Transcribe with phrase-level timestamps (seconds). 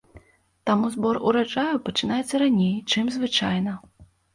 [0.69, 3.81] Таму збор ураджаю пачынаецца раней, чым звычайна.